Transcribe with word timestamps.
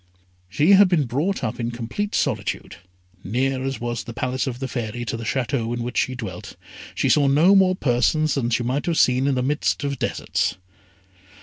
She 0.49 0.71
had 0.71 0.89
been 0.89 1.03
brought 1.03 1.43
up 1.43 1.59
in 1.59 1.69
complete 1.69 2.15
solitude. 2.15 2.77
Near 3.23 3.63
as 3.63 3.79
was 3.79 4.03
the 4.03 4.15
Palace 4.15 4.47
of 4.47 4.57
the 4.57 4.67
Fairy 4.67 5.05
to 5.05 5.15
the 5.15 5.23
Château 5.25 5.77
in 5.77 5.83
which 5.83 5.99
she 5.99 6.15
dwelt, 6.15 6.55
she 6.95 7.07
saw 7.07 7.27
no 7.27 7.53
more 7.53 7.75
persons 7.75 8.33
than 8.33 8.49
she 8.49 8.63
might 8.63 8.87
have 8.87 8.97
seen 8.97 9.27
in 9.27 9.35
the 9.35 9.43
midst 9.43 9.83
of 9.83 9.99
deserts. 9.99 10.55